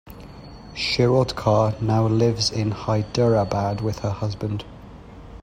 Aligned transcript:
Shirodkar 0.73 1.79
now 1.79 2.07
lives 2.07 2.49
in 2.49 2.71
Hyderabad 2.71 3.81
with 3.81 3.99
her 3.99 4.09
husband. 4.09 4.65